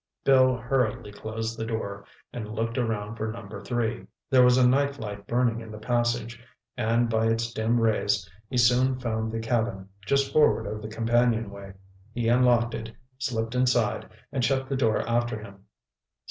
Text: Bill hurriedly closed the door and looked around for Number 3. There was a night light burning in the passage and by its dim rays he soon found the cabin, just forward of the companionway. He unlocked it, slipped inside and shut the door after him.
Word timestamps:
Bill 0.23 0.57
hurriedly 0.57 1.11
closed 1.11 1.59
the 1.59 1.63
door 1.63 2.05
and 2.33 2.55
looked 2.55 2.75
around 2.79 3.17
for 3.17 3.27
Number 3.31 3.61
3. 3.63 4.07
There 4.31 4.41
was 4.43 4.57
a 4.57 4.67
night 4.67 4.97
light 4.97 5.27
burning 5.27 5.59
in 5.61 5.69
the 5.69 5.77
passage 5.77 6.41
and 6.75 7.07
by 7.07 7.27
its 7.27 7.53
dim 7.53 7.79
rays 7.79 8.27
he 8.49 8.57
soon 8.57 8.97
found 8.99 9.31
the 9.31 9.37
cabin, 9.39 9.89
just 10.03 10.33
forward 10.33 10.65
of 10.65 10.81
the 10.81 10.87
companionway. 10.87 11.73
He 12.13 12.29
unlocked 12.29 12.73
it, 12.73 12.91
slipped 13.19 13.53
inside 13.53 14.09
and 14.31 14.43
shut 14.43 14.67
the 14.67 14.75
door 14.75 15.07
after 15.07 15.39
him. 15.39 15.65